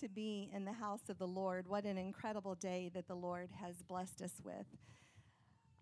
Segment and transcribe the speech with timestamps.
[0.00, 1.68] To be in the house of the Lord.
[1.68, 4.66] What an incredible day that the Lord has blessed us with.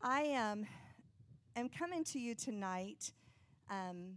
[0.02, 0.66] I um,
[1.56, 3.12] am coming to you tonight
[3.70, 4.16] um,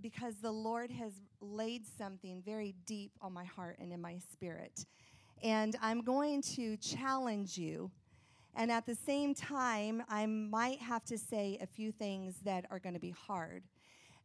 [0.00, 4.86] because the Lord has laid something very deep on my heart and in my spirit.
[5.42, 7.90] And I'm going to challenge you.
[8.54, 12.78] And at the same time, I might have to say a few things that are
[12.78, 13.64] going to be hard.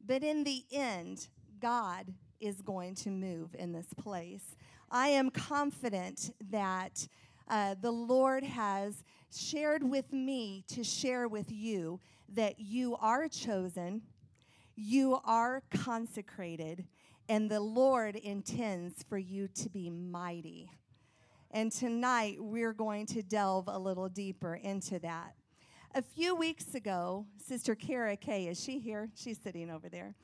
[0.06, 1.28] But in the end,
[1.60, 4.56] God is going to move in this place.
[4.92, 7.08] I am confident that
[7.48, 12.02] uh, the Lord has shared with me to share with you
[12.34, 14.02] that you are chosen,
[14.76, 16.86] you are consecrated,
[17.30, 20.70] and the Lord intends for you to be mighty.
[21.52, 25.36] And tonight we're going to delve a little deeper into that.
[25.96, 29.10] A few weeks ago, Sister Kara Kay, is she here?
[29.16, 30.16] She's sitting over there.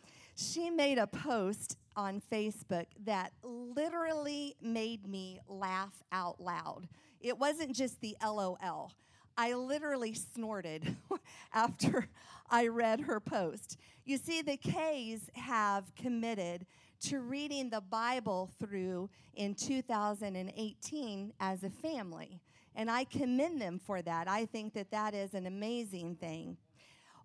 [0.42, 6.88] She made a post on Facebook that literally made me laugh out loud.
[7.20, 8.94] It wasn't just the LOL.
[9.38, 10.96] I literally snorted
[11.54, 12.08] after
[12.50, 13.78] I read her post.
[14.06, 16.66] You see, the K's have committed
[17.02, 22.40] to reading the Bible through in 2018 as a family.
[22.76, 24.30] And I commend them for that.
[24.30, 26.56] I think that that is an amazing thing.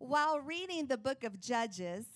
[0.00, 2.06] While reading the book of Judges,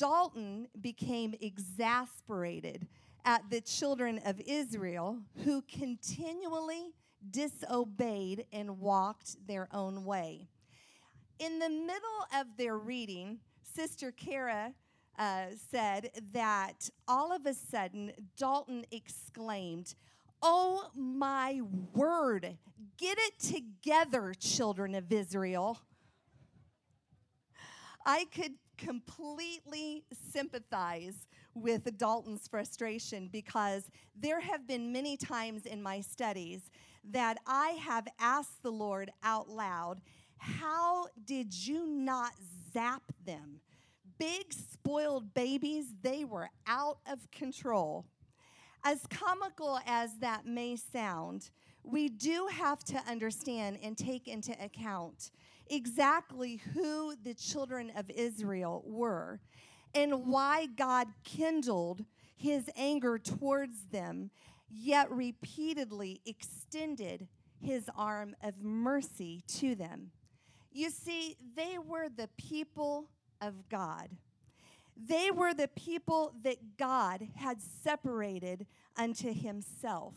[0.00, 2.88] Dalton became exasperated
[3.26, 6.94] at the children of Israel who continually
[7.30, 10.48] disobeyed and walked their own way.
[11.38, 14.72] In the middle of their reading, Sister Kara
[15.18, 19.94] uh, said that all of a sudden Dalton exclaimed,
[20.40, 21.60] Oh my
[21.94, 22.56] word,
[22.96, 25.78] get it together, children of Israel.
[28.06, 28.52] I could
[28.84, 36.70] completely sympathize with Dalton's frustration because there have been many times in my studies
[37.04, 40.00] that I have asked the Lord out loud,
[40.38, 42.32] How did you not
[42.72, 43.60] zap them?
[44.18, 48.06] Big spoiled babies, they were out of control.
[48.84, 51.50] As comical as that may sound,
[51.82, 55.30] we do have to understand and take into account
[55.70, 59.40] exactly who the children of Israel were
[59.94, 62.04] and why God kindled
[62.36, 64.30] his anger towards them,
[64.68, 67.28] yet repeatedly extended
[67.60, 70.10] his arm of mercy to them.
[70.72, 73.10] You see, they were the people
[73.40, 74.08] of God.
[74.96, 78.66] They were the people that God had separated
[78.96, 80.14] unto himself.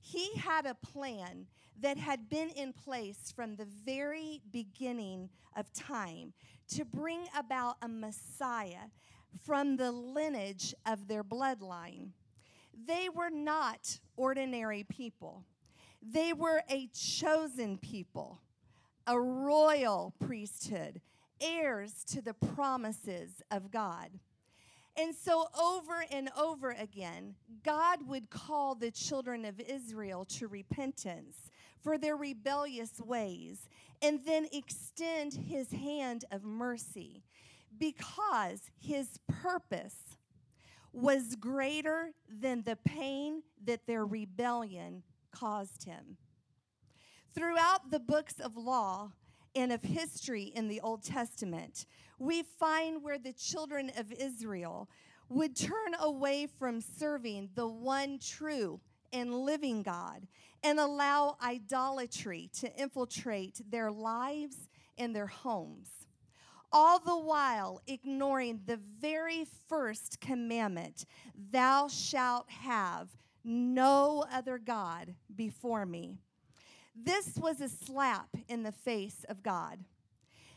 [0.00, 1.46] He had a plan
[1.82, 6.32] that had been in place from the very beginning of time
[6.68, 8.88] to bring about a Messiah
[9.44, 12.10] from the lineage of their bloodline.
[12.86, 15.44] They were not ordinary people,
[16.00, 18.40] they were a chosen people,
[19.06, 21.00] a royal priesthood,
[21.40, 24.10] heirs to the promises of God.
[24.94, 31.50] And so, over and over again, God would call the children of Israel to repentance
[31.82, 33.68] for their rebellious ways
[34.00, 37.22] and then extend his hand of mercy
[37.78, 40.16] because his purpose
[40.92, 46.18] was greater than the pain that their rebellion caused him.
[47.34, 49.12] Throughout the books of law
[49.54, 51.86] and of history in the Old Testament,
[52.18, 54.88] we find where the children of Israel
[55.28, 58.80] would turn away from serving the one true
[59.12, 60.26] and living God
[60.62, 64.68] and allow idolatry to infiltrate their lives
[64.98, 65.88] and their homes.
[66.72, 71.04] all the while ignoring the very first commandment
[71.50, 73.08] Thou shalt have
[73.44, 76.18] no other God before me.
[76.94, 79.80] This was a slap in the face of God.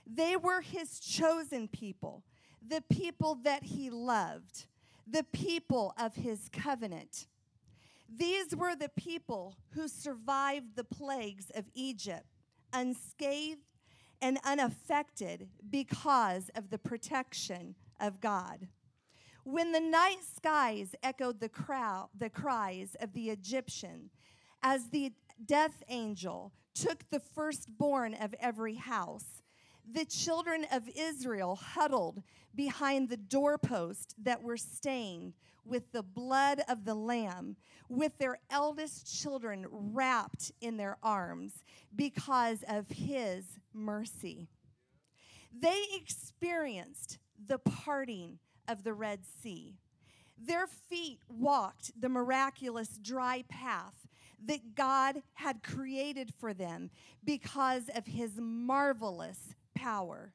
[0.05, 2.23] They were his chosen people,
[2.65, 4.67] the people that he loved,
[5.07, 7.27] the people of his covenant.
[8.09, 12.25] These were the people who survived the plagues of Egypt
[12.71, 13.61] unscathed
[14.21, 18.67] and unaffected because of the protection of God.
[19.43, 24.09] When the night skies echoed the, crowd, the cries of the Egyptian,
[24.63, 25.13] as the
[25.45, 29.43] death angel took the firstborn of every house,
[29.89, 32.23] the children of Israel huddled
[32.55, 35.33] behind the doorpost that were stained
[35.65, 37.55] with the blood of the Lamb,
[37.89, 41.63] with their eldest children wrapped in their arms
[41.95, 44.47] because of his mercy.
[45.57, 47.17] They experienced
[47.47, 49.75] the parting of the Red Sea.
[50.37, 54.07] Their feet walked the miraculous dry path
[54.45, 56.89] that God had created for them
[57.23, 60.33] because of his marvelous power.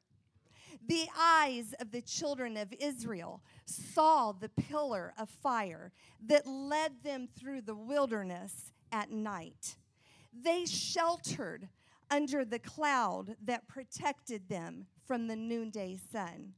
[0.87, 5.91] The eyes of the children of Israel saw the pillar of fire
[6.25, 9.77] that led them through the wilderness at night.
[10.33, 11.69] They sheltered
[12.09, 16.53] under the cloud that protected them from the noonday sun.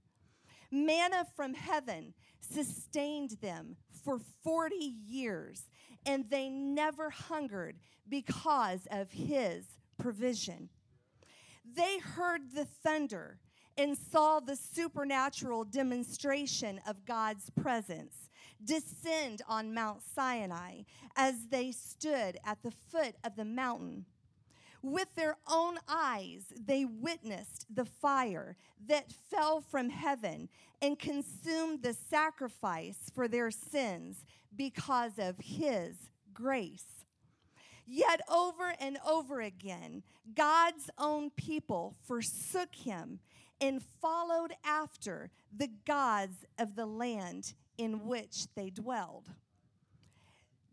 [0.71, 5.69] Manna from heaven sustained them for 40 years,
[6.05, 7.77] and they never hungered
[8.09, 9.65] because of his
[9.99, 10.69] provision.
[11.63, 13.39] They heard the thunder
[13.77, 18.29] and saw the supernatural demonstration of God's presence
[18.63, 20.81] descend on Mount Sinai
[21.15, 24.05] as they stood at the foot of the mountain.
[24.81, 30.49] With their own eyes, they witnessed the fire that fell from heaven
[30.81, 34.25] and consumed the sacrifice for their sins
[34.55, 35.95] because of His
[36.33, 37.03] grace.
[37.85, 40.03] Yet over and over again,
[40.33, 43.19] God's own people forsook him
[43.63, 49.29] and followed after the gods of the land in which they dwelled.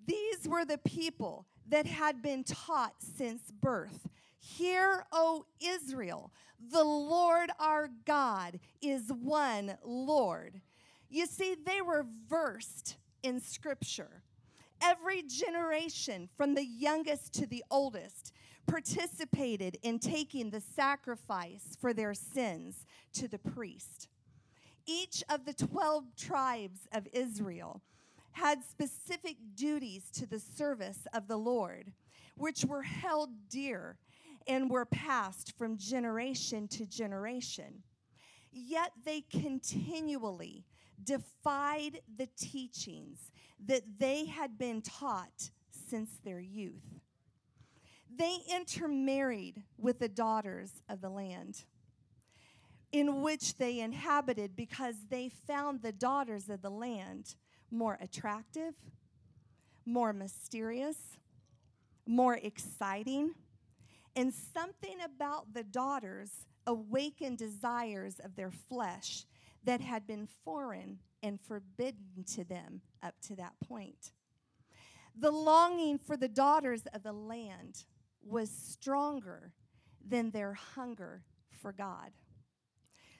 [0.06, 4.08] These were the people that had been taught since birth.
[4.40, 6.32] Hear, O Israel,
[6.72, 10.60] the Lord our God is one Lord.
[11.08, 14.22] You see, they were versed in Scripture.
[14.82, 18.32] Every generation, from the youngest to the oldest,
[18.66, 24.08] participated in taking the sacrifice for their sins to the priest.
[24.86, 27.82] Each of the 12 tribes of Israel
[28.32, 31.92] had specific duties to the service of the Lord,
[32.36, 33.98] which were held dear
[34.46, 37.82] and were passed from generation to generation.
[38.52, 40.64] Yet they continually
[41.02, 43.32] defied the teachings
[43.66, 46.99] that they had been taught since their youth.
[48.16, 51.64] They intermarried with the daughters of the land
[52.92, 57.36] in which they inhabited because they found the daughters of the land
[57.70, 58.74] more attractive,
[59.86, 61.18] more mysterious,
[62.06, 63.34] more exciting,
[64.16, 69.24] and something about the daughters awakened desires of their flesh
[69.64, 74.12] that had been foreign and forbidden to them up to that point.
[75.16, 77.84] The longing for the daughters of the land
[78.22, 79.52] was stronger
[80.06, 81.22] than their hunger
[81.60, 82.10] for God.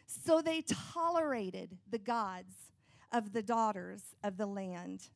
[0.07, 2.55] So they tolerated the gods
[3.13, 5.09] of the daughters of the land,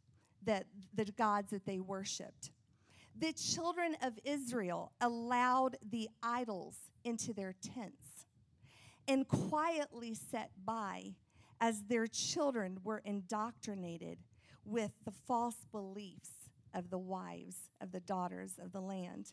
[0.45, 2.51] that the gods that they worshiped.
[3.17, 8.27] The children of Israel allowed the idols into their tents
[9.07, 11.15] and quietly sat by
[11.61, 14.19] as their children were indoctrinated
[14.65, 19.33] with the false beliefs of the wives of the daughters of the land.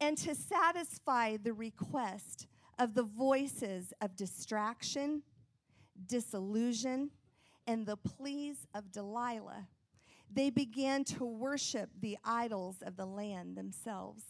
[0.00, 2.46] And to satisfy the request
[2.78, 5.22] of the voices of distraction,
[6.06, 7.10] disillusion,
[7.66, 9.66] and the pleas of Delilah,
[10.32, 14.24] they began to worship the idols of the land themselves.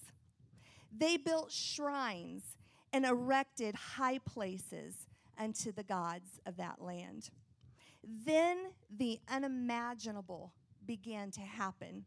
[0.96, 2.56] They built shrines
[2.92, 5.06] and erected high places
[5.38, 7.30] unto the gods of that land.
[8.04, 8.58] Then
[8.96, 10.52] the unimaginable
[10.86, 12.04] began to happen.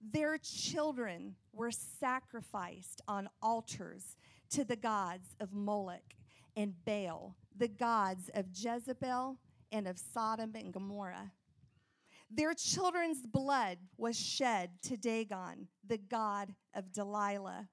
[0.00, 4.16] Their children were sacrificed on altars
[4.50, 6.14] to the gods of Moloch
[6.56, 9.38] and Baal, the gods of Jezebel
[9.72, 11.32] and of Sodom and Gomorrah.
[12.30, 17.68] Their children's blood was shed to Dagon, the god of Delilah.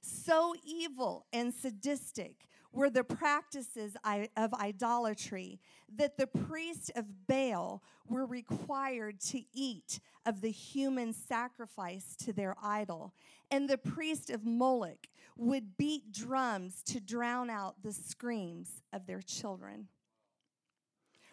[0.00, 3.96] So evil and sadistic were the practices
[4.36, 5.60] of idolatry
[5.96, 12.56] that the priests of Baal were required to eat of the human sacrifice to their
[12.62, 13.14] idol,
[13.50, 19.22] and the priest of Moloch would beat drums to drown out the screams of their
[19.22, 19.88] children.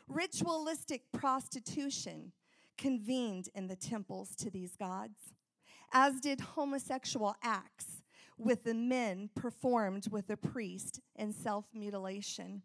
[0.08, 2.34] Ritualistic prostitution
[2.78, 5.34] convened in the temples to these gods,
[5.94, 8.01] as did homosexual acts
[8.42, 12.64] with the men performed with the priest in self mutilation.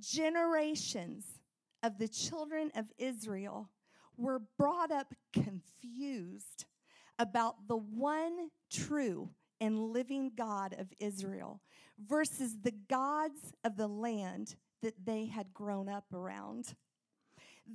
[0.00, 1.40] Generations
[1.82, 3.70] of the children of Israel
[4.16, 6.66] were brought up confused
[7.18, 9.30] about the one true
[9.60, 11.60] and living God of Israel
[11.98, 16.74] versus the gods of the land that they had grown up around.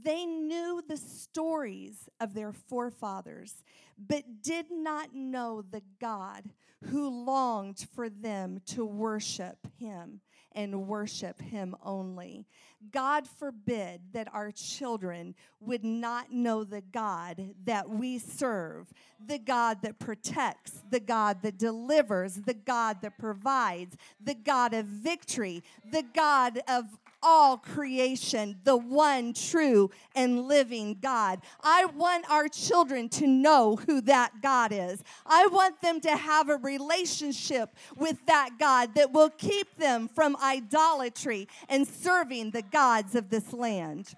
[0.01, 3.63] They knew the stories of their forefathers,
[3.97, 6.50] but did not know the God
[6.85, 10.21] who longed for them to worship him
[10.55, 12.45] and worship him only.
[12.91, 18.91] God forbid that our children would not know the God that we serve,
[19.25, 24.85] the God that protects, the God that delivers, the God that provides, the God of
[24.85, 26.85] victory, the God of
[27.24, 31.42] all creation, the one true and living God.
[31.63, 35.01] I want our children to know who that God is.
[35.25, 40.36] I want them to have a relationship with that God that will keep them from
[40.44, 44.13] idolatry and serving the gods of this land.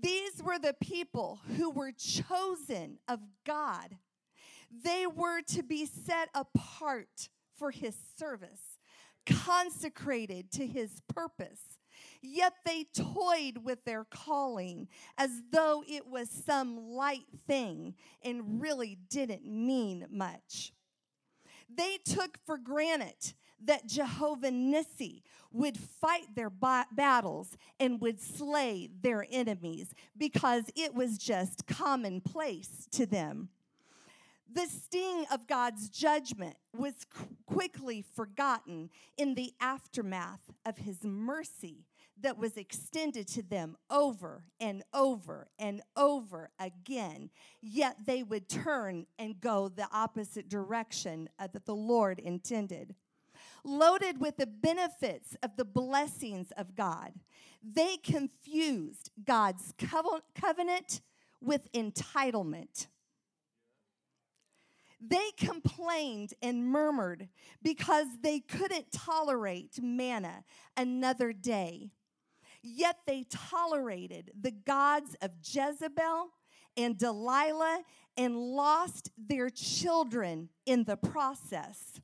[0.00, 3.96] These were the people who were chosen of God.
[4.84, 7.28] They were to be set apart
[7.58, 8.75] for his service
[9.26, 11.78] consecrated to his purpose.
[12.22, 18.98] Yet they toyed with their calling as though it was some light thing and really
[19.08, 20.72] didn't mean much.
[21.68, 28.90] They took for granted that Jehovah Nissi would fight their ba- battles and would slay
[29.00, 33.48] their enemies because it was just commonplace to them.
[34.52, 36.94] The sting of God's judgment was
[37.46, 41.84] quickly forgotten in the aftermath of his mercy
[42.20, 47.30] that was extended to them over and over and over again.
[47.60, 52.94] Yet they would turn and go the opposite direction uh, that the Lord intended.
[53.64, 57.12] Loaded with the benefits of the blessings of God,
[57.62, 59.74] they confused God's
[60.34, 61.00] covenant
[61.40, 62.86] with entitlement.
[65.08, 67.28] They complained and murmured
[67.62, 70.44] because they couldn't tolerate manna
[70.76, 71.90] another day.
[72.62, 76.30] Yet they tolerated the gods of Jezebel
[76.76, 77.82] and Delilah
[78.16, 82.00] and lost their children in the process.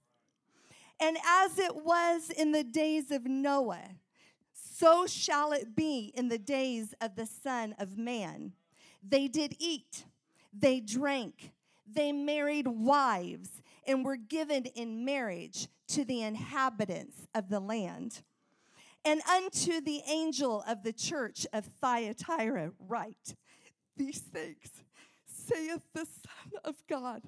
[1.00, 3.96] And as it was in the days of Noah,
[4.52, 8.52] so shall it be in the days of the Son of Man.
[9.02, 10.04] They did eat,
[10.52, 11.52] they drank,
[11.86, 18.22] they married wives and were given in marriage to the inhabitants of the land.
[19.04, 23.34] And unto the angel of the church of Thyatira write
[23.96, 24.84] these things,
[25.26, 27.22] saith the Son of God,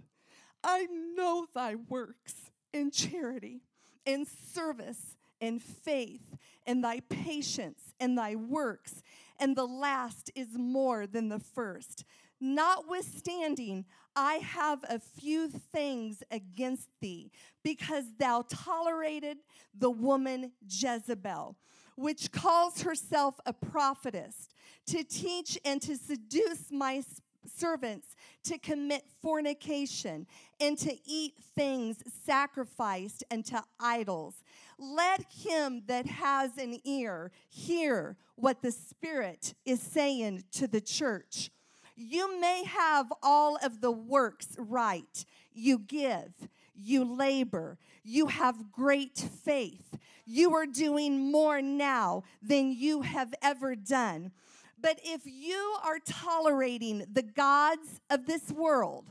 [0.62, 3.62] I know thy works in charity,
[4.06, 9.02] in service, in faith, and thy patience, and thy works,
[9.38, 12.04] and the last is more than the first.
[12.46, 17.30] Notwithstanding, I have a few things against thee,
[17.62, 19.38] because thou tolerated
[19.72, 21.56] the woman Jezebel,
[21.96, 24.50] which calls herself a prophetess,
[24.88, 27.02] to teach and to seduce my
[27.46, 30.26] servants to commit fornication
[30.60, 34.44] and to eat things sacrificed unto idols.
[34.78, 41.50] Let him that has an ear hear what the Spirit is saying to the church.
[41.96, 45.24] You may have all of the works right.
[45.52, 46.32] You give,
[46.74, 49.96] you labor, you have great faith.
[50.26, 54.32] You are doing more now than you have ever done.
[54.80, 59.10] But if you are tolerating the gods of this world,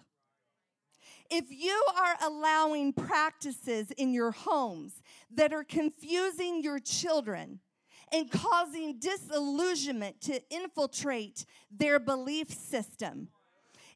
[1.32, 5.02] if you are allowing practices in your homes
[5.34, 7.60] that are confusing your children,
[8.13, 13.27] and causing disillusionment to infiltrate their belief system.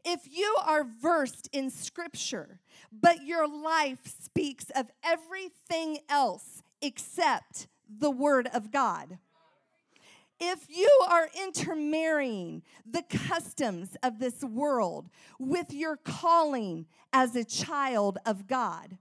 [0.03, 2.59] If you are versed in scripture,
[2.91, 9.19] but your life speaks of everything else except the word of God,
[10.39, 15.09] if you are intermarrying the customs of this world
[15.39, 18.97] with your calling as a child of God,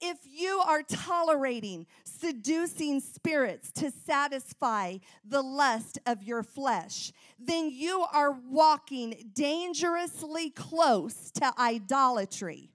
[0.00, 8.04] If you are tolerating seducing spirits to satisfy the lust of your flesh, then you
[8.12, 12.70] are walking dangerously close to idolatry.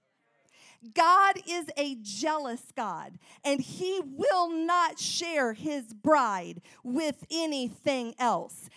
[0.94, 8.70] God is a jealous God, and He will not share His bride with anything else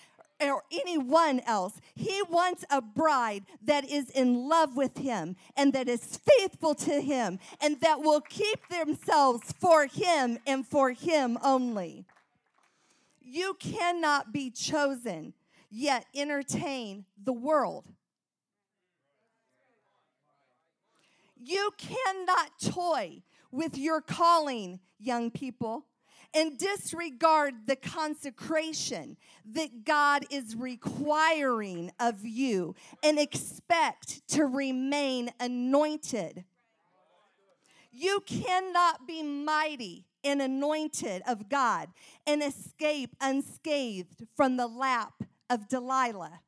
[0.49, 1.79] or anyone else.
[1.95, 7.01] He wants a bride that is in love with him and that is faithful to
[7.01, 12.05] him and that will keep themselves for him and for him only.
[13.21, 15.33] You cannot be chosen
[15.69, 17.85] yet entertain the world.
[21.35, 25.85] You cannot toy with your calling, young people
[26.33, 36.45] and disregard the consecration that God is requiring of you and expect to remain anointed.
[37.91, 41.89] You cannot be mighty and anointed of God
[42.25, 45.13] and escape unscathed from the lap
[45.49, 46.39] of Delilah.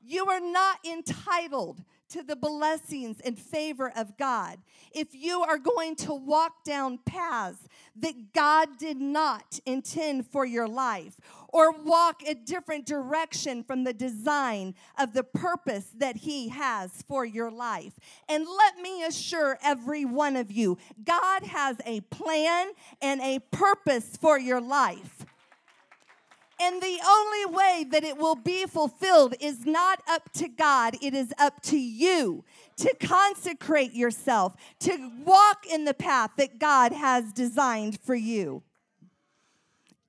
[0.00, 4.58] You are not entitled to the blessings and favor of God,
[4.92, 10.68] if you are going to walk down paths that God did not intend for your
[10.68, 11.16] life,
[11.48, 17.24] or walk a different direction from the design of the purpose that He has for
[17.24, 17.94] your life.
[18.28, 24.18] And let me assure every one of you God has a plan and a purpose
[24.20, 25.24] for your life.
[26.58, 31.12] And the only way that it will be fulfilled is not up to God, it
[31.14, 32.44] is up to you
[32.76, 38.62] to consecrate yourself, to walk in the path that God has designed for you.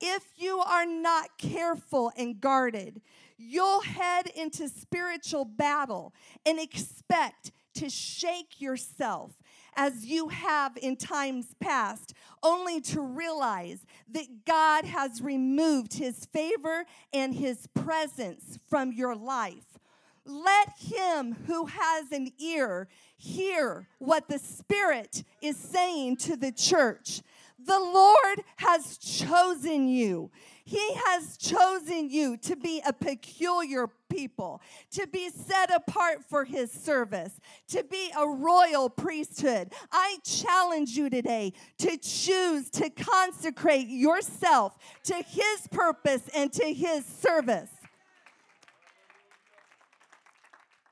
[0.00, 3.02] If you are not careful and guarded,
[3.36, 6.14] you'll head into spiritual battle
[6.46, 9.32] and expect to shake yourself
[9.78, 16.84] as you have in times past, only to realize that God has removed his favor
[17.12, 19.78] and his presence from your life.
[20.26, 27.22] Let him who has an ear hear what the Spirit is saying to the church.
[27.64, 30.32] The Lord has chosen you.
[30.68, 36.70] He has chosen you to be a peculiar people, to be set apart for His
[36.70, 39.72] service, to be a royal priesthood.
[39.90, 47.06] I challenge you today to choose to consecrate yourself to His purpose and to His
[47.06, 47.70] service.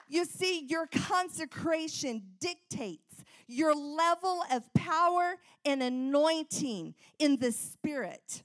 [0.09, 5.35] You see, your consecration dictates your level of power
[5.67, 8.43] and anointing in the Spirit.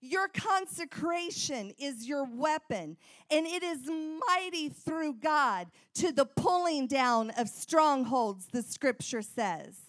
[0.00, 2.96] Your consecration is your weapon,
[3.30, 3.90] and it is
[4.28, 9.88] mighty through God to the pulling down of strongholds, the scripture says.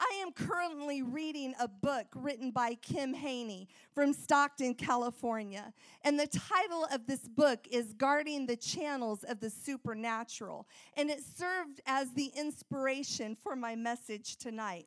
[0.00, 5.72] I am currently reading a book written by Kim Haney from Stockton, California.
[6.04, 10.68] And the title of this book is Guarding the Channels of the Supernatural.
[10.96, 14.86] And it served as the inspiration for my message tonight.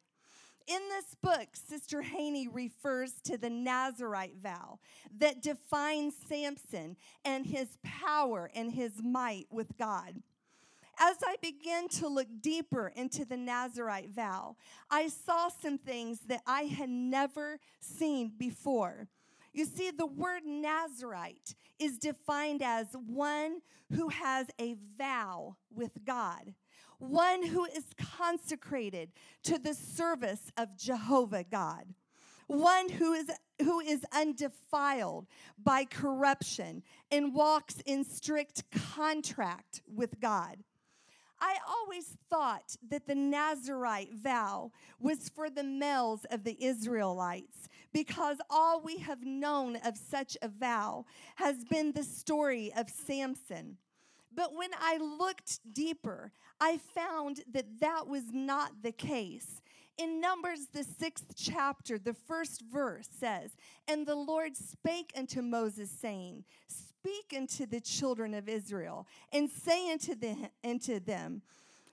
[0.67, 4.79] In this book, Sister Haney refers to the Nazarite vow
[5.17, 10.21] that defines Samson and his power and his might with God.
[10.99, 14.55] As I began to look deeper into the Nazarite vow,
[14.89, 19.07] I saw some things that I had never seen before.
[19.53, 23.61] You see, the word Nazarite is defined as one
[23.93, 26.53] who has a vow with God
[27.01, 27.85] one who is
[28.17, 29.09] consecrated
[29.43, 31.85] to the service of Jehovah God,
[32.47, 35.25] one who is, who is undefiled
[35.61, 40.57] by corruption and walks in strict contract with God.
[41.39, 48.37] I always thought that the Nazarite vow was for the males of the Israelites because
[48.47, 51.05] all we have known of such a vow
[51.37, 53.77] has been the story of Samson.
[54.33, 59.61] But when I looked deeper, I found that that was not the case.
[59.97, 63.51] In Numbers, the sixth chapter, the first verse says,
[63.87, 69.91] And the Lord spake unto Moses, saying, Speak unto the children of Israel, and say
[69.91, 71.41] unto, the, unto them,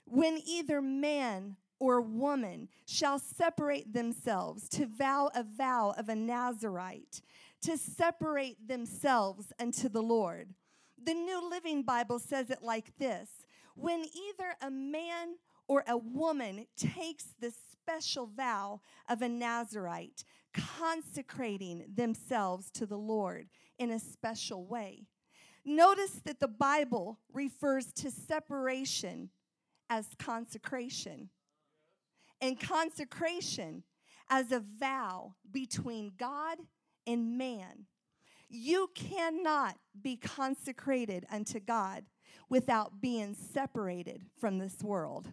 [0.05, 7.21] When either man or woman shall separate themselves to vow a vow of a Nazarite,
[7.63, 10.55] to separate themselves unto the Lord
[11.05, 13.29] the New Living Bible says it like this
[13.75, 21.85] When either a man or a woman takes the special vow of a Nazarite, consecrating
[21.95, 25.07] themselves to the Lord in a special way.
[25.65, 29.31] Notice that the Bible refers to separation
[29.91, 31.31] as consecration.
[32.41, 33.83] and consecration
[34.31, 36.59] as a vow between God
[37.07, 37.87] and man.
[38.49, 42.05] You cannot be consecrated unto God
[42.49, 45.33] without being separated from this world.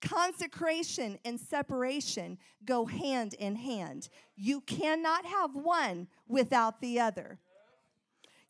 [0.00, 4.08] Consecration and separation go hand in hand.
[4.36, 7.40] You cannot have one without the other.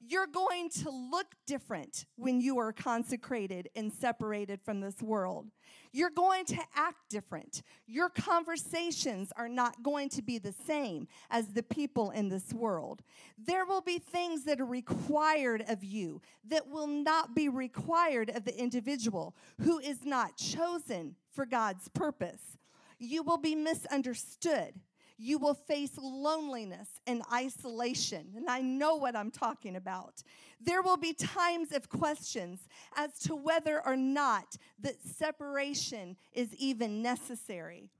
[0.00, 5.46] You're going to look different when you are consecrated and separated from this world.
[5.92, 7.62] You're going to act different.
[7.86, 13.02] Your conversations are not going to be the same as the people in this world.
[13.38, 18.44] There will be things that are required of you that will not be required of
[18.44, 22.58] the individual who is not chosen for God's purpose.
[22.98, 24.74] You will be misunderstood
[25.18, 28.32] you will face loneliness and isolation.
[28.36, 30.22] And I know what I'm talking about.
[30.60, 32.60] There will be times of questions
[32.96, 37.90] as to whether or not that separation is even necessary.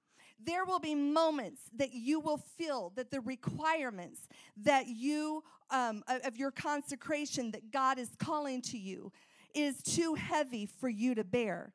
[0.40, 4.28] There will be moments that you will feel that the requirements
[4.62, 9.12] that you, um, of your consecration that God is calling to you,
[9.54, 11.72] is too heavy for you to bear.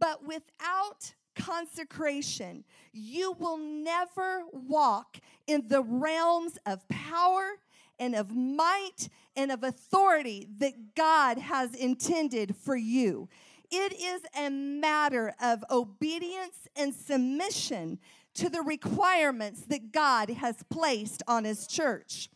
[0.00, 7.58] But without consecration, you will never walk in the realms of power
[7.98, 13.28] and of might and of authority that God has intended for you.
[13.70, 17.98] It is a matter of obedience and submission
[18.34, 22.30] to the requirements that God has placed on His church.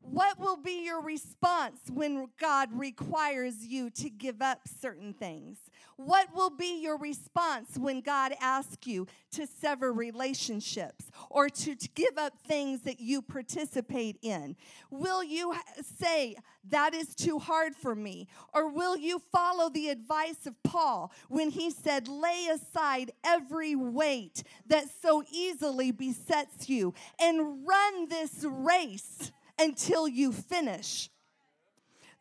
[0.00, 5.58] What will be your response when God requires you to give up certain things?
[5.96, 11.88] What will be your response when God asks you to sever relationships or to, to
[11.94, 14.56] give up things that you participate in?
[14.90, 15.54] Will you
[15.98, 16.36] say,
[16.68, 18.28] That is too hard for me?
[18.52, 24.42] Or will you follow the advice of Paul when he said, Lay aside every weight
[24.66, 31.08] that so easily besets you and run this race until you finish?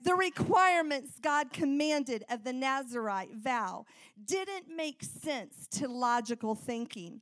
[0.05, 3.87] The requirements God commanded of the Nazarite vow
[4.23, 7.21] didn't make sense to logical thinking.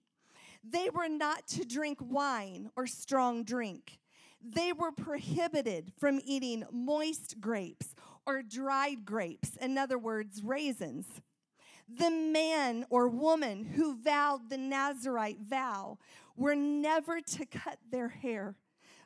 [0.69, 3.99] They were not to drink wine or strong drink.
[4.43, 11.05] They were prohibited from eating moist grapes or dried grapes, in other words, raisins.
[11.87, 15.99] The man or woman who vowed the Nazarite vow
[16.35, 18.55] were never to cut their hair,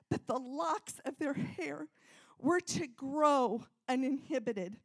[0.09, 1.87] but the locks of their hair
[2.39, 4.77] were to grow uninhibited.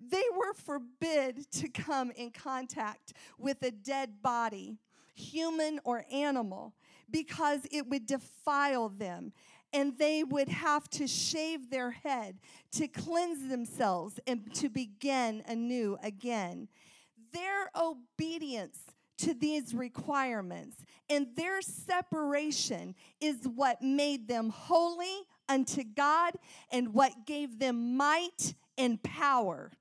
[0.00, 4.78] They were forbid to come in contact with a dead body,
[5.14, 6.74] human or animal,
[7.10, 9.32] because it would defile them
[9.72, 12.38] and they would have to shave their head
[12.72, 16.68] to cleanse themselves and to begin anew again.
[17.32, 18.78] Their obedience
[19.18, 20.76] to these requirements
[21.10, 26.34] and their separation is what made them holy unto God
[26.70, 29.72] and what gave them might and power.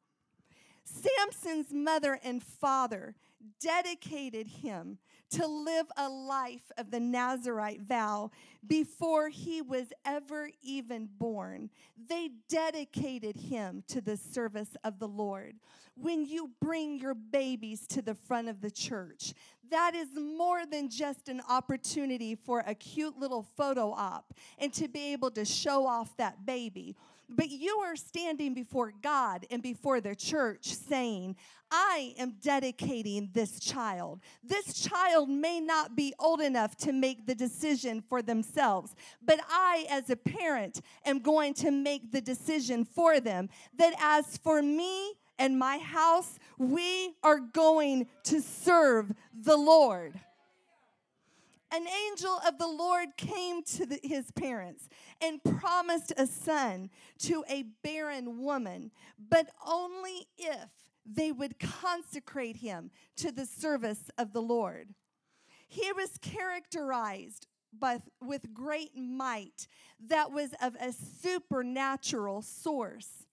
[0.83, 3.15] Samson's mother and father
[3.59, 4.97] dedicated him
[5.31, 8.31] to live a life of the Nazarite vow
[8.65, 11.69] before he was ever even born.
[12.09, 15.55] They dedicated him to the service of the Lord.
[15.95, 19.33] When you bring your babies to the front of the church,
[19.69, 24.87] that is more than just an opportunity for a cute little photo op and to
[24.87, 26.95] be able to show off that baby.
[27.29, 31.35] But you are standing before God and before the church saying,
[31.69, 34.21] I am dedicating this child.
[34.41, 39.85] This child may not be old enough to make the decision for themselves, but I,
[39.89, 45.13] as a parent, am going to make the decision for them that as for me,
[45.39, 50.19] and my house, we are going to serve the Lord
[51.71, 54.87] an angel of the Lord came to the, his parents
[55.21, 60.69] and promised a son to a barren woman, but only if
[61.05, 64.93] they would consecrate him to the service of the Lord.
[65.67, 69.67] He was characterized by, with great might
[70.07, 73.25] that was of a supernatural source.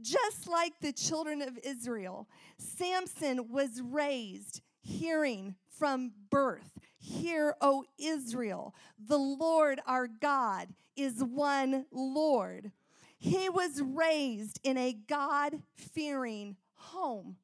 [0.00, 2.26] Just like the children of Israel,
[2.58, 6.78] Samson was raised hearing from birth.
[7.00, 12.72] Hear, O Israel, the Lord our God is one Lord.
[13.18, 17.36] He was raised in a God fearing home.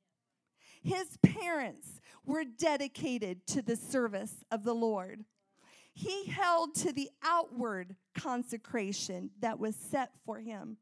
[0.83, 5.25] His parents were dedicated to the service of the Lord.
[5.95, 10.77] He held to the outward consecration that was set for him.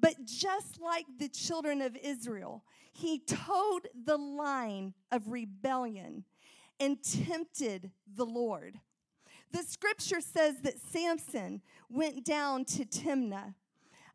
[0.00, 6.24] But just like the children of Israel, he towed the line of rebellion
[6.80, 8.80] and tempted the Lord.
[9.52, 13.54] The scripture says that Samson went down to Timnah.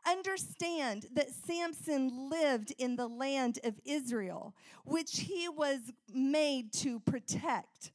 [0.06, 5.80] Understand that Samson lived in the land of Israel, which he was
[6.14, 7.92] made to protect.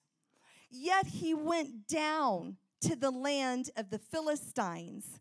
[0.71, 5.21] Yet he went down to the land of the Philistines.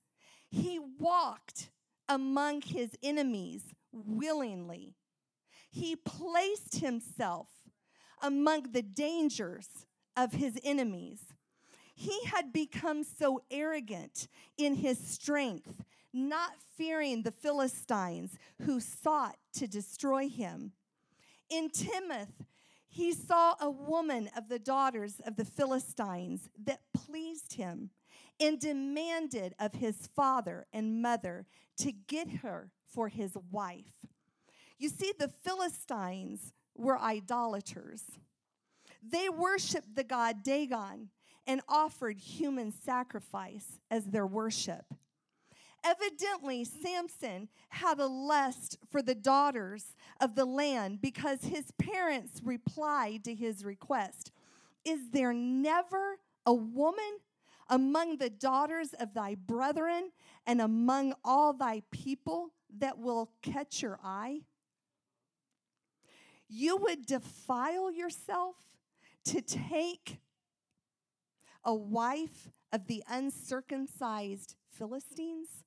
[0.50, 1.70] He walked
[2.08, 4.96] among his enemies willingly.
[5.70, 7.48] He placed himself
[8.22, 11.22] among the dangers of his enemies.
[11.94, 14.28] He had become so arrogant
[14.58, 20.74] in his strength, not fearing the Philistines who sought to destroy him.
[21.50, 22.46] In Timnath,
[22.88, 27.90] he saw a woman of the daughters of the Philistines that pleased him
[28.40, 31.46] and demanded of his father and mother
[31.78, 34.06] to get her for his wife.
[34.78, 38.04] You see, the Philistines were idolaters.
[39.02, 41.10] They worshiped the god Dagon
[41.46, 44.86] and offered human sacrifice as their worship.
[45.84, 53.24] Evidently, Samson had a lust for the daughters of the land because his parents replied
[53.24, 54.32] to his request
[54.84, 57.20] Is there never a woman
[57.70, 60.12] among the daughters of thy brethren
[60.46, 64.42] and among all thy people that will catch your eye?
[66.50, 68.56] You would defile yourself
[69.26, 70.20] to take
[71.64, 75.64] a wife of the uncircumcised Philistines?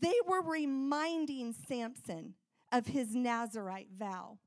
[0.00, 2.34] They were reminding Samson
[2.72, 4.38] of his Nazarite vow.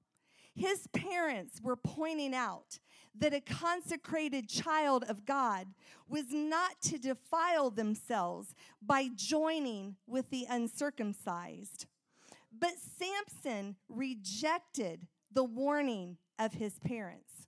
[0.53, 2.79] His parents were pointing out
[3.17, 5.67] that a consecrated child of God
[6.07, 11.85] was not to defile themselves by joining with the uncircumcised.
[12.57, 17.47] But Samson rejected the warning of his parents.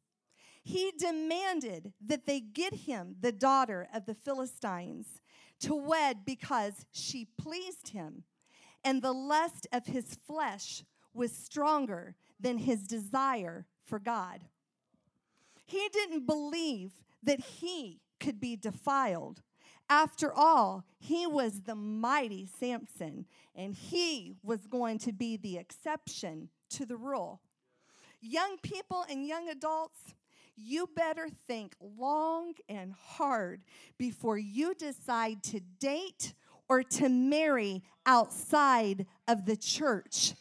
[0.63, 5.21] He demanded that they get him the daughter of the Philistines
[5.61, 8.23] to wed because she pleased him,
[8.83, 14.41] and the lust of his flesh was stronger than his desire for God.
[15.65, 16.91] He didn't believe
[17.23, 19.41] that he could be defiled.
[19.89, 26.49] After all, he was the mighty Samson, and he was going to be the exception
[26.71, 27.41] to the rule.
[28.19, 29.99] Young people and young adults,
[30.57, 33.61] you better think long and hard
[33.97, 36.33] before you decide to date
[36.67, 40.33] or to marry outside of the church.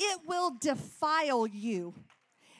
[0.00, 1.94] It will defile you.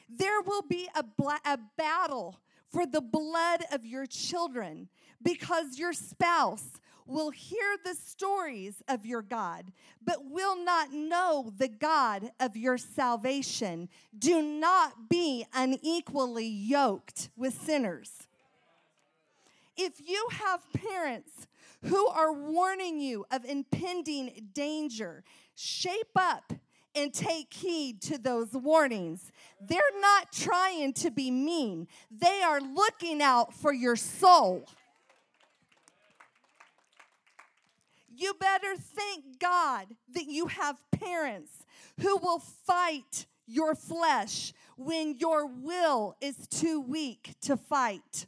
[0.07, 2.39] There will be a, bla- a battle
[2.73, 4.89] for the blood of your children
[5.21, 9.71] because your spouse will hear the stories of your God,
[10.03, 13.89] but will not know the God of your salvation.
[14.17, 18.27] Do not be unequally yoked with sinners.
[19.77, 21.47] If you have parents
[21.83, 25.23] who are warning you of impending danger,
[25.55, 26.53] shape up
[26.95, 29.31] and take heed to those warnings.
[29.67, 34.67] They're not trying to be mean, they are looking out for your soul.
[38.15, 41.65] You better thank God that you have parents
[41.99, 48.27] who will fight your flesh when your will is too weak to fight.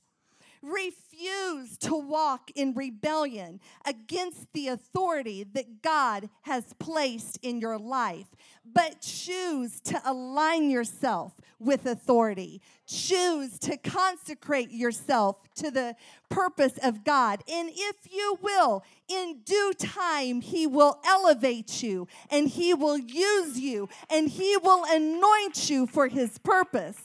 [0.62, 8.28] Refuse to walk in rebellion against the authority that God has placed in your life,
[8.74, 12.62] but choose to align yourself with authority.
[12.88, 15.96] Choose to consecrate yourself to the
[16.30, 17.42] purpose of God.
[17.52, 23.60] And if you will, in due time, He will elevate you and He will use
[23.60, 27.00] you and He will anoint you for His purpose.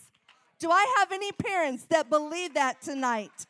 [0.59, 3.47] Do I have any parents that believe that tonight?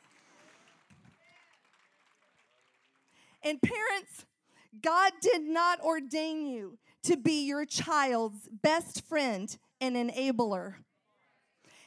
[3.43, 4.27] And parents,
[4.83, 10.75] God did not ordain you to be your child's best friend and enabler.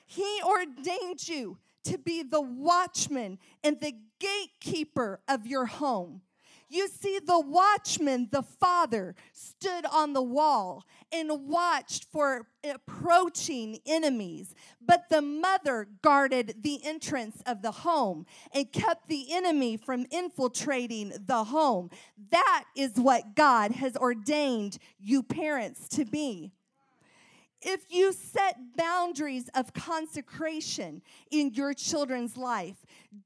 [0.05, 6.21] He ordained you to be the watchman and the gatekeeper of your home.
[6.69, 14.55] You see, the watchman, the father, stood on the wall and watched for approaching enemies.
[14.81, 21.13] But the mother guarded the entrance of the home and kept the enemy from infiltrating
[21.25, 21.91] the home.
[22.31, 26.51] That is what God has ordained you parents to be.
[27.65, 32.75] If you set boundaries of consecration in your children's life,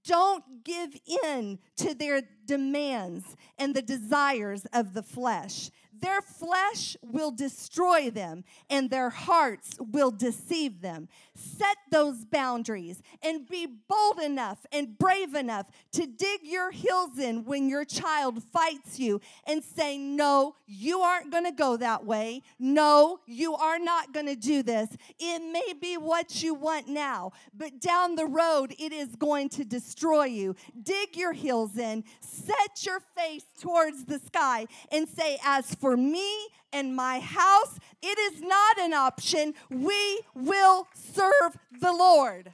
[0.06, 5.72] don't give in to their demands and the desires of the flesh.
[6.00, 11.08] Their flesh will destroy them, and their hearts will deceive them.
[11.36, 17.46] Set those boundaries and be bold enough and brave enough to dig your heels in
[17.46, 22.42] when your child fights you and say, No, you aren't going to go that way.
[22.60, 24.90] No, you are not going to do this.
[25.20, 29.64] It may be what you want now, but down the road, it is going to
[29.64, 30.56] destroy you.
[30.82, 36.50] Dig your heels in, set your face towards the sky, and say, As for me
[36.74, 39.54] and my house, it is not an option.
[39.70, 42.54] We will serve the Lord.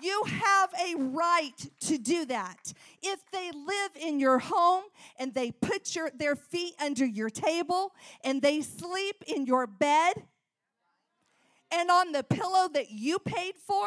[0.00, 2.72] You have a right to do that.
[3.02, 4.84] If they live in your home
[5.18, 7.92] and they put your, their feet under your table
[8.22, 10.22] and they sleep in your bed
[11.72, 13.86] and on the pillow that you paid for,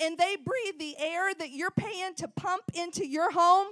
[0.00, 3.68] and they breathe the air that you're paying to pump into your home,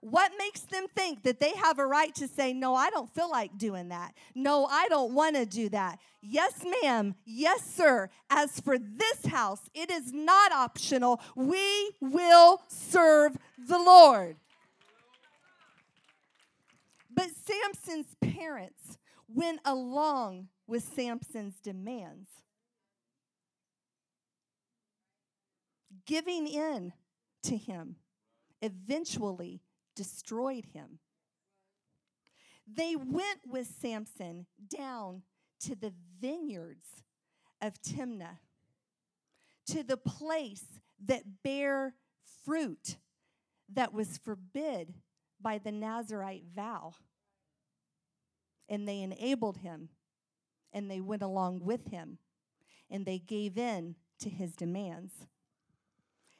[0.00, 3.30] What makes them think that they have a right to say, No, I don't feel
[3.30, 4.14] like doing that?
[4.34, 5.98] No, I don't want to do that.
[6.20, 7.14] Yes, ma'am.
[7.24, 8.10] Yes, sir.
[8.30, 11.20] As for this house, it is not optional.
[11.34, 14.36] We will serve the Lord.
[17.10, 22.28] But Samson's parents went along with Samson's demands,
[26.06, 26.92] giving in
[27.42, 27.96] to him.
[28.60, 29.62] Eventually,
[29.98, 31.00] destroyed him.
[32.72, 35.22] They went with Samson down
[35.64, 37.02] to the vineyards
[37.60, 38.38] of Timnah,
[39.66, 40.64] to the place
[41.04, 41.94] that bear
[42.44, 42.96] fruit
[43.74, 44.94] that was forbid
[45.40, 46.94] by the Nazarite vow.
[48.68, 49.88] And they enabled him,
[50.72, 52.18] and they went along with him,
[52.88, 55.26] and they gave in to his demands.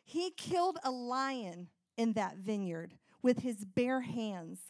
[0.04, 4.60] He killed a lion in that vineyard with his bare hands,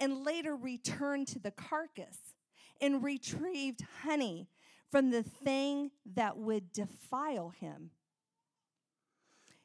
[0.00, 2.34] and later returned to the carcass
[2.80, 4.48] and retrieved honey
[4.90, 7.90] from the thing that would defile him.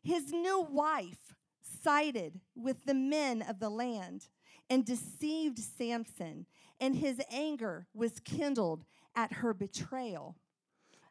[0.04, 1.36] His new wife
[1.84, 4.28] sided with the men of the land
[4.70, 6.46] and deceived Samson,
[6.80, 10.36] and his anger was kindled at her betrayal.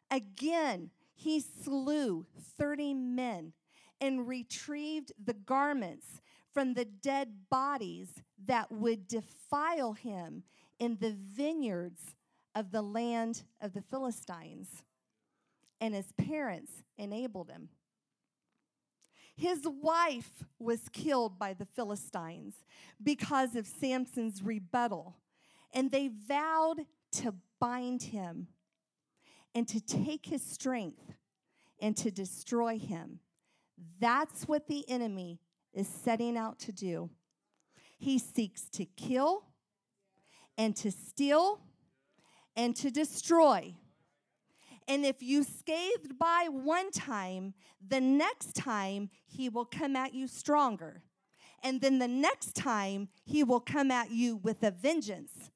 [0.09, 2.25] Again, he slew
[2.57, 3.53] 30 men
[3.99, 6.21] and retrieved the garments
[6.57, 8.09] from the dead bodies
[8.47, 10.41] that would defile him
[10.79, 12.15] in the vineyards
[12.55, 14.81] of the land of the Philistines.
[15.79, 17.69] And his parents enabled him.
[19.35, 22.55] His wife was killed by the Philistines
[23.03, 25.15] because of Samson's rebuttal,
[25.71, 28.47] and they vowed to bind him
[29.53, 31.13] and to take his strength
[31.79, 33.19] and to destroy him.
[33.99, 35.39] That's what the enemy
[35.73, 37.09] is setting out to do.
[37.97, 39.43] He seeks to kill
[40.57, 41.59] and to steal
[42.55, 43.75] and to destroy.
[44.87, 47.53] And if you scathed by one time,
[47.85, 51.03] the next time he will come at you stronger.
[51.63, 55.51] And then the next time he will come at you with a vengeance.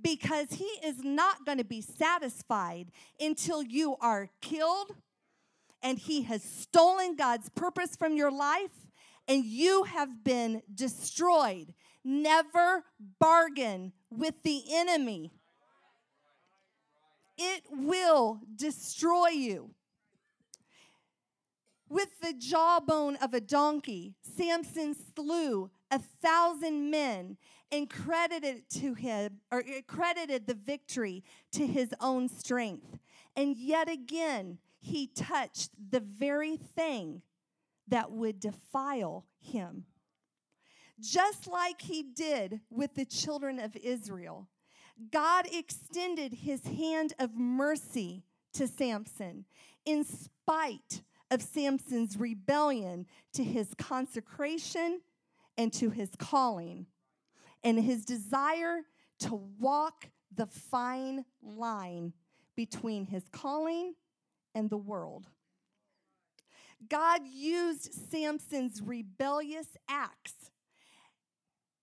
[0.00, 4.92] Because he is not going to be satisfied until you are killed
[5.82, 8.85] and he has stolen God's purpose from your life
[9.28, 11.74] and you have been destroyed.
[12.04, 12.84] Never
[13.20, 15.32] bargain with the enemy,
[17.36, 19.70] it will destroy you.
[21.88, 27.36] With the jawbone of a donkey, Samson slew a thousand men
[27.70, 32.98] and credited to him or credited the victory to his own strength.
[33.36, 37.22] And yet again, he touched the very thing
[37.88, 39.84] that would defile him.
[40.98, 44.48] Just like he did with the children of Israel,
[45.10, 49.44] God extended his hand of mercy to Samson
[49.84, 55.00] in spite of Samson's rebellion to his consecration
[55.58, 56.86] and to his calling,
[57.64, 58.82] and his desire
[59.18, 62.12] to walk the fine line
[62.54, 63.94] between his calling
[64.54, 65.28] and the world.
[66.88, 70.50] God used Samson's rebellious acts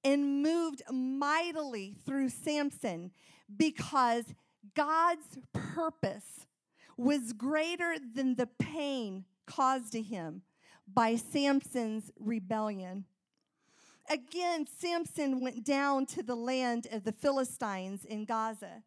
[0.04, 3.12] and moved mightily through Samson
[3.56, 4.26] because
[4.76, 6.48] God's purpose
[6.98, 10.42] was greater than the pain caused to him
[10.92, 13.06] by Samson's rebellion.
[14.10, 18.84] Again, Samson went down to the land of the Philistines in Gaza,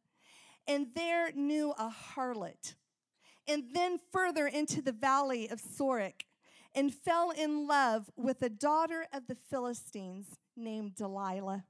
[0.68, 2.74] and there knew a harlot,
[3.48, 6.22] and then further into the valley of Sorek,
[6.74, 10.26] and fell in love with a daughter of the Philistines
[10.56, 11.64] named Delilah.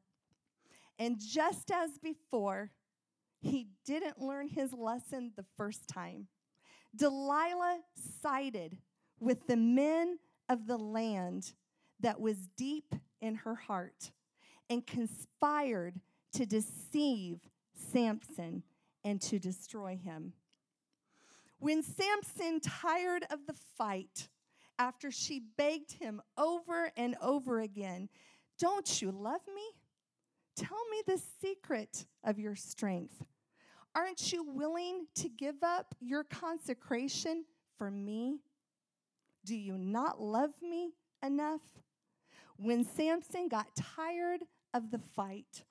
[0.99, 2.71] And just as before,
[3.41, 6.27] he didn't learn his lesson the first time.
[6.95, 7.81] Delilah
[8.23, 8.79] sided
[9.21, 10.19] with the men
[10.49, 11.53] of the land
[12.01, 14.11] that was deep in her heart
[14.69, 16.01] and conspired
[16.33, 17.39] to deceive
[17.75, 18.63] Samson
[19.05, 20.33] and to destroy him.
[21.59, 24.29] When Samson, tired of the fight,
[24.79, 28.09] after she begged him over and over again,
[28.59, 29.63] Don't you love me?
[30.57, 33.23] Tell me the secret of your strength.
[33.95, 37.45] Aren't you willing to give up your consecration
[37.77, 38.41] for me?
[39.45, 40.93] Do you not love me
[41.23, 41.63] enough?
[42.57, 44.41] When Samson got tired
[44.73, 45.65] of the fight,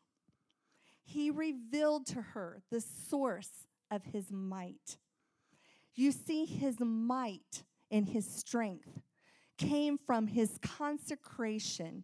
[1.03, 4.97] he revealed to her the source of his might.
[5.95, 9.01] You see, his might and his strength
[9.57, 12.03] came from his consecration.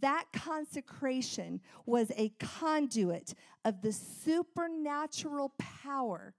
[0.00, 6.34] That consecration was a conduit of the supernatural power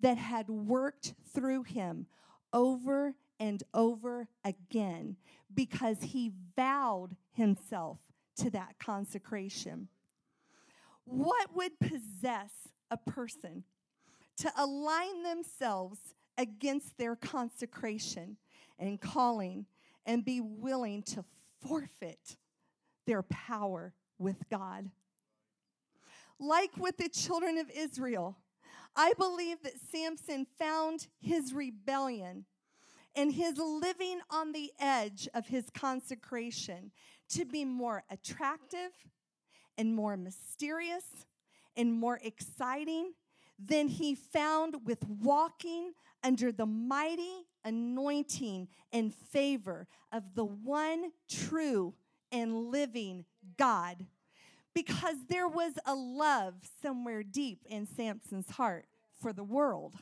[0.00, 2.06] that had worked through him
[2.52, 5.16] over and over again
[5.52, 7.98] because he vowed himself
[8.36, 9.88] to that consecration.
[11.04, 12.52] What would possess
[12.90, 13.64] a person
[14.36, 15.98] to align themselves
[16.38, 18.38] against their consecration
[18.78, 19.66] and calling
[20.06, 21.24] and be willing to
[21.60, 22.36] forfeit
[23.06, 24.90] their power with God?
[26.38, 28.38] Like with the children of Israel,
[28.96, 32.46] I believe that Samson found his rebellion
[33.14, 36.92] and his living on the edge of his consecration
[37.30, 38.92] to be more attractive
[39.76, 41.26] and more mysterious
[41.76, 43.12] and more exciting
[43.58, 45.92] than he found with walking
[46.28, 51.94] under the mighty anointing and favor of the one true
[52.30, 53.24] and living
[53.56, 54.06] God.
[54.74, 58.86] Because there was a love somewhere deep in Samson's heart
[59.20, 59.94] for the world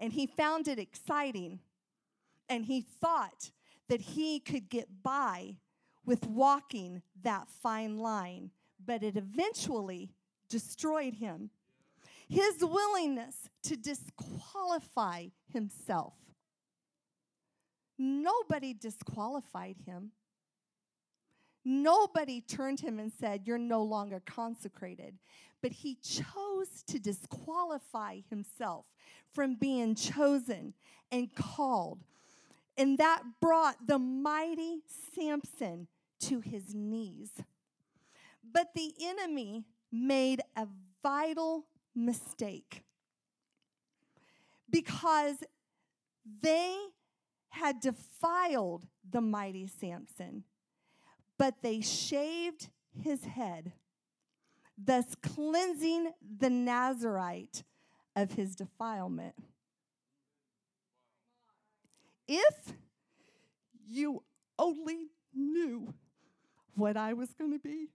[0.00, 1.60] and he found it exciting.
[2.48, 3.52] And he thought
[3.88, 5.58] that he could get by
[6.04, 8.50] with walking that fine line,
[8.84, 10.10] but it eventually
[10.48, 11.50] destroyed him.
[12.30, 16.14] His willingness to disqualify himself.
[17.98, 20.12] Nobody disqualified him.
[21.64, 25.18] Nobody turned him and said, You're no longer consecrated.
[25.60, 28.86] But he chose to disqualify himself
[29.34, 30.74] from being chosen
[31.10, 31.98] and called.
[32.78, 35.88] And that brought the mighty Samson
[36.20, 37.32] to his knees.
[38.52, 40.68] But the enemy made a
[41.02, 42.84] vital mistake
[44.70, 45.36] because
[46.42, 46.76] they
[47.50, 50.44] had defiled the mighty Samson,
[51.36, 52.68] but they shaved
[53.02, 53.72] his head,
[54.78, 57.64] thus cleansing the Nazarite
[58.14, 59.34] of his defilement.
[62.28, 62.74] If
[63.88, 64.22] you
[64.58, 65.94] only knew
[66.74, 67.88] what I was going to be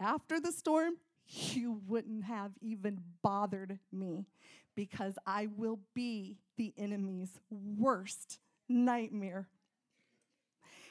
[0.00, 0.94] after the storm,
[1.28, 4.26] you wouldn't have even bothered me
[4.74, 9.48] because I will be the enemy's worst nightmare.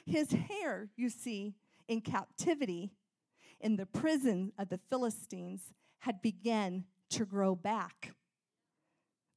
[0.06, 1.54] His hair, you see,
[1.88, 2.92] in captivity
[3.60, 8.14] in the prison of the Philistines had begun to grow back,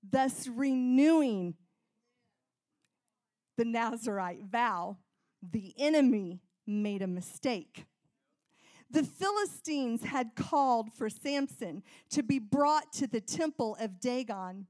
[0.07, 1.55] thus renewing
[3.57, 4.97] the Nazarite vow.
[5.41, 7.85] The enemy made a mistake.
[8.91, 14.67] The Philistines had called for Samson to be brought to the temple of Dagon,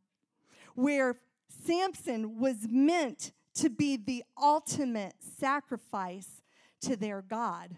[0.75, 1.19] where
[1.49, 6.41] Samson was meant to be the ultimate sacrifice
[6.81, 7.77] to their God.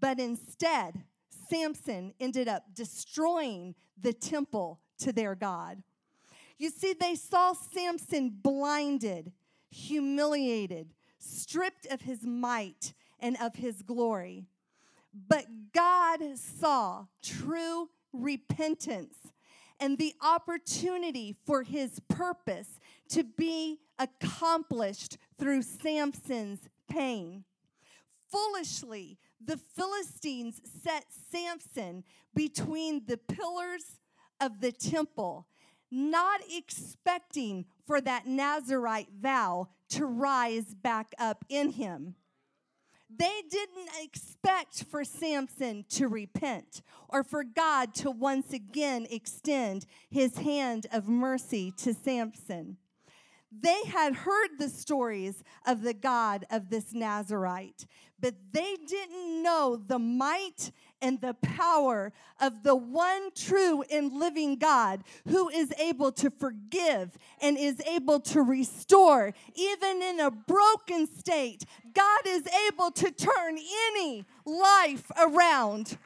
[0.00, 1.04] But instead,
[1.50, 5.82] Samson ended up destroying the temple to their God.
[6.56, 9.32] You see, they saw Samson blinded,
[9.70, 14.46] humiliated, stripped of his might and of his glory.
[15.12, 19.14] But God saw true repentance
[19.80, 27.44] and the opportunity for his purpose to be accomplished through Samson's pain.
[28.30, 32.04] Foolishly, the Philistines set Samson
[32.34, 33.98] between the pillars
[34.40, 35.46] of the temple,
[35.90, 42.14] not expecting for that Nazarite vow to rise back up in him.
[43.18, 50.36] They didn't expect for Samson to repent or for God to once again extend his
[50.36, 52.78] hand of mercy to Samson.
[53.50, 57.86] They had heard the stories of the God of this Nazarite,
[58.18, 60.72] but they didn't know the might
[61.02, 67.18] and the power of the one true and living God who is able to forgive
[67.40, 69.34] and is able to restore.
[69.54, 73.58] Even in a broken state, God is able to turn
[73.90, 75.98] any life around.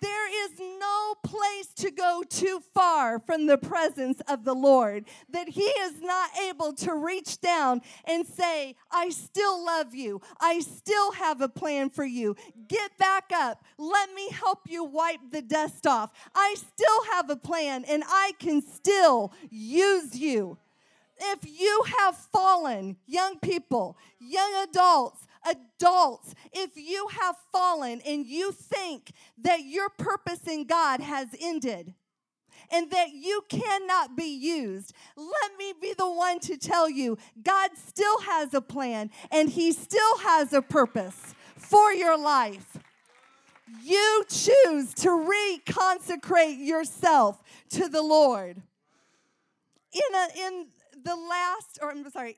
[0.00, 5.48] There is no place to go too far from the presence of the Lord that
[5.48, 10.20] He is not able to reach down and say, I still love you.
[10.40, 12.36] I still have a plan for you.
[12.68, 13.64] Get back up.
[13.78, 16.12] Let me help you wipe the dust off.
[16.34, 20.58] I still have a plan and I can still use you.
[21.20, 28.52] If you have fallen, young people, young adults, adults, if you have fallen and you
[28.52, 31.94] think that your purpose in God has ended,
[32.70, 34.92] and that you cannot be used.
[35.16, 39.72] Let me be the one to tell you God still has a plan and He
[39.72, 42.78] still has a purpose for your life.
[43.82, 48.62] You choose to reconsecrate yourself to the Lord.
[49.92, 50.66] In, a, in
[51.04, 52.36] the last, or I'm sorry,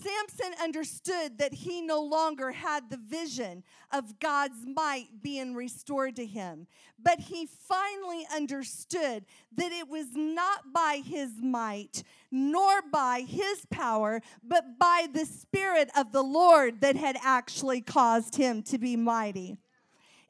[0.00, 6.26] Samson understood that he no longer had the vision of God's might being restored to
[6.26, 6.66] him.
[6.98, 9.24] But he finally understood
[9.56, 15.90] that it was not by his might nor by his power, but by the Spirit
[15.96, 19.56] of the Lord that had actually caused him to be mighty.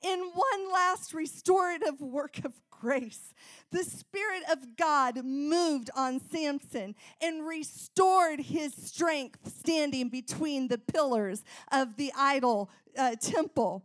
[0.03, 3.35] In one last restorative work of grace,
[3.71, 11.45] the Spirit of God moved on Samson and restored his strength standing between the pillars
[11.73, 13.85] of the idol uh, temple.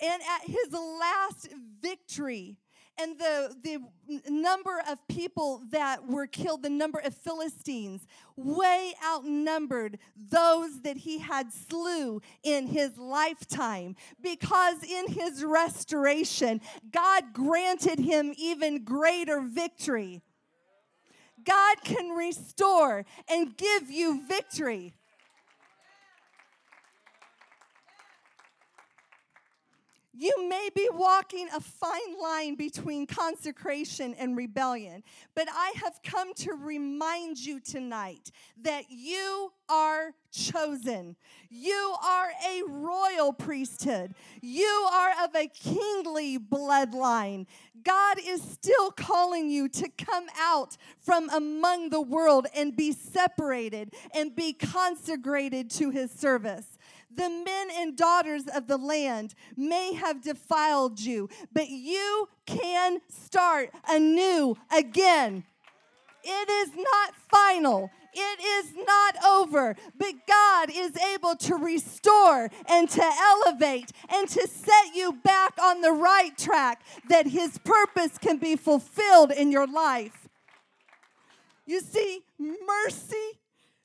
[0.00, 1.48] And at his last
[1.80, 2.56] victory,
[2.98, 3.80] and the, the
[4.30, 11.18] number of people that were killed, the number of Philistines, way outnumbered those that he
[11.18, 13.96] had slew in his lifetime.
[14.22, 16.60] Because in his restoration,
[16.92, 20.22] God granted him even greater victory.
[21.44, 24.94] God can restore and give you victory.
[30.16, 35.02] You may be walking a fine line between consecration and rebellion,
[35.34, 38.30] but I have come to remind you tonight
[38.62, 41.16] that you are chosen.
[41.50, 44.14] You are a royal priesthood.
[44.40, 47.46] You are of a kingly bloodline.
[47.82, 53.92] God is still calling you to come out from among the world and be separated
[54.14, 56.73] and be consecrated to his service.
[57.16, 63.70] The men and daughters of the land may have defiled you, but you can start
[63.88, 65.44] anew again.
[66.24, 67.90] It is not final.
[68.14, 74.46] It is not over, but God is able to restore and to elevate and to
[74.46, 79.66] set you back on the right track that His purpose can be fulfilled in your
[79.66, 80.28] life.
[81.66, 83.40] You see, mercy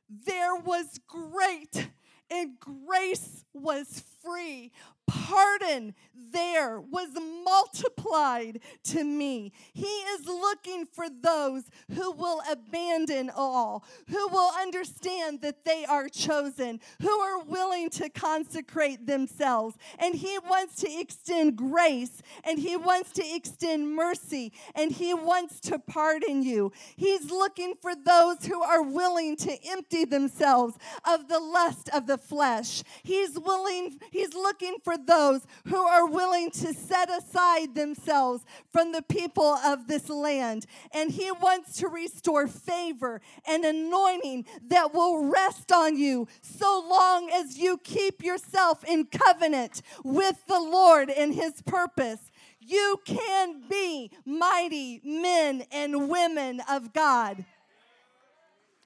[0.10, 1.90] there was great
[2.32, 4.72] and grace was free.
[5.10, 5.93] Pardon
[6.32, 7.10] there was
[7.43, 9.51] multiplied to me.
[9.74, 16.10] He is looking for those who will abandon all, who will understand that they are
[16.10, 19.78] chosen, who are willing to consecrate themselves.
[19.97, 25.60] And He wants to extend grace, and He wants to extend mercy, and He wants
[25.62, 26.72] to pardon you.
[26.95, 32.18] He's looking for those who are willing to empty themselves of the lust of the
[32.18, 32.84] flesh.
[33.03, 39.02] He's willing, He's looking for those who are willing to set aside themselves from the
[39.02, 40.66] people of this land.
[40.93, 47.30] And He wants to restore favor and anointing that will rest on you so long
[47.32, 52.32] as you keep yourself in covenant with the Lord and His purpose.
[52.60, 57.45] You can be mighty men and women of God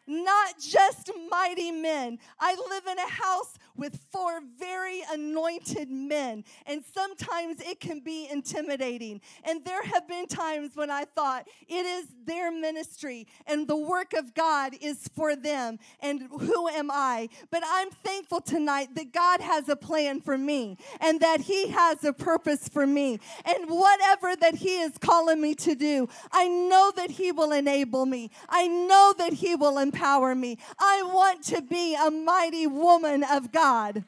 [0.07, 2.19] not just mighty men.
[2.39, 8.27] I live in a house with four very anointed men, and sometimes it can be
[8.31, 9.21] intimidating.
[9.43, 14.13] And there have been times when I thought it is their ministry and the work
[14.13, 17.29] of God is for them, and who am I?
[17.49, 22.03] But I'm thankful tonight that God has a plan for me and that He has
[22.03, 23.19] a purpose for me.
[23.45, 28.05] And whatever that He is calling me to do, I know that He will enable
[28.05, 30.57] me, I know that He will empower empower me.
[30.79, 34.03] I want to be a mighty woman of God.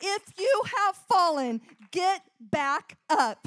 [0.00, 1.60] If you have fallen,
[1.92, 3.46] get back up.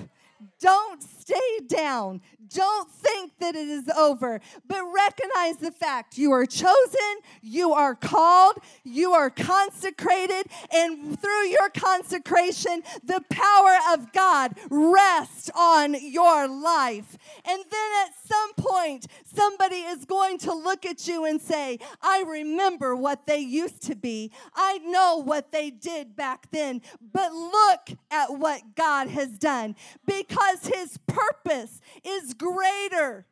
[0.59, 2.21] Don't stay down.
[2.47, 7.95] Don't think that it is over, but recognize the fact you are chosen, you are
[7.95, 16.47] called, you are consecrated, and through your consecration, the power of God rests on your
[16.47, 17.17] life.
[17.45, 22.23] And then at some point, somebody is going to look at you and say, I
[22.27, 24.31] remember what they used to be.
[24.53, 26.81] I know what they did back then,
[27.11, 29.75] but look at what God has done
[30.05, 33.25] because his purpose is greater.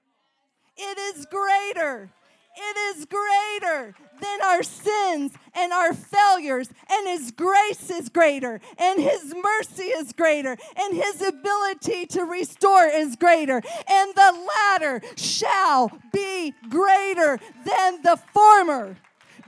[0.76, 2.10] It is greater.
[2.56, 9.02] It is greater than our sins and our failures, and His grace is greater, and
[9.02, 15.92] His mercy is greater, and His ability to restore is greater, and the latter shall
[16.12, 18.98] be greater than the former.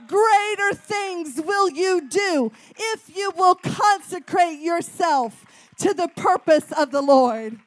[0.08, 5.45] Greater things will you do if you will consecrate yourself
[5.78, 7.58] to the purpose of the Lord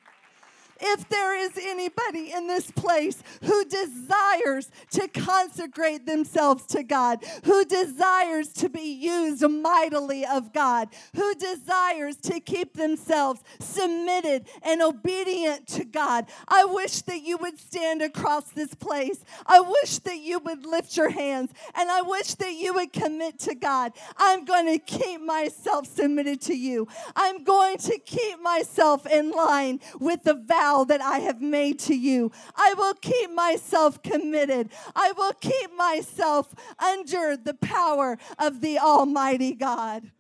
[0.80, 7.66] if there is anybody in this place who desires to consecrate themselves to God, who
[7.66, 15.68] desires to be used mightily of God, who desires to keep themselves submitted and obedient
[15.68, 19.24] to God, I wish that you would stand across this place.
[19.46, 23.40] I wish that you would lift your hands and I wish that you would commit
[23.40, 23.94] to God.
[24.18, 26.88] I'm going to keep myself submitted to you.
[27.16, 31.80] I'm going to keep myself in line with the vow vow that I have made
[31.80, 32.32] to you.
[32.56, 34.70] I will keep myself committed.
[34.96, 40.12] I will keep myself under the power of the Almighty God.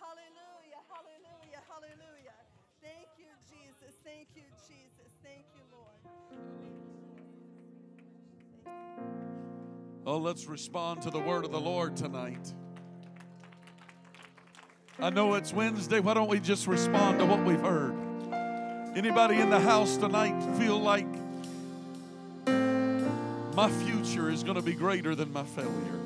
[0.00, 2.34] Hallelujah, hallelujah, hallelujah.
[2.82, 3.94] Thank you, Jesus.
[4.04, 5.12] Thank you, Jesus.
[5.22, 5.96] Thank you, Lord.
[10.06, 12.52] Oh, let's respond to the word of the Lord tonight.
[15.00, 15.98] I know it's Wednesday.
[16.00, 18.03] Why don't we just respond to what we've heard?
[18.96, 21.08] Anybody in the house tonight feel like
[23.56, 26.00] my future is going to be greater than my failure?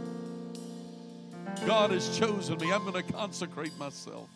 [1.67, 2.73] God has chosen me.
[2.73, 4.31] I'm going to consecrate myself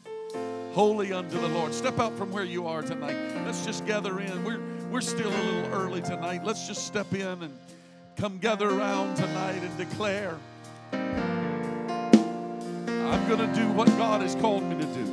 [0.74, 1.74] holy unto the Lord.
[1.74, 3.16] Step out from where you are tonight.
[3.44, 4.44] Let's just gather in.
[4.44, 6.44] We're, we're still a little early tonight.
[6.44, 7.56] Let's just step in and
[8.16, 10.36] come gather around tonight and declare
[10.92, 11.00] I'm
[13.28, 15.04] going to do what God has called me to do.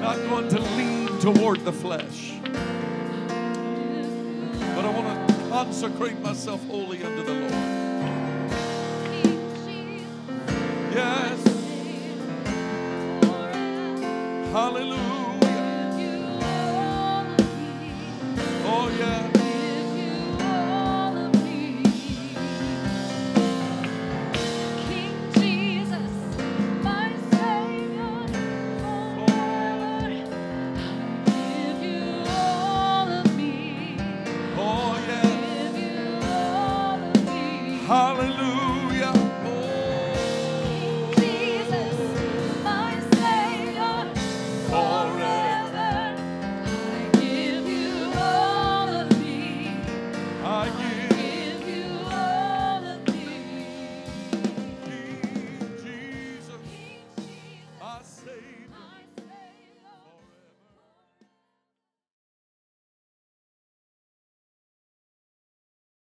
[0.00, 2.32] Not going to lean toward the flesh.
[4.74, 7.52] But I want to consecrate myself wholly unto the Lord.
[10.92, 11.38] Yes.
[14.50, 15.21] Hallelujah.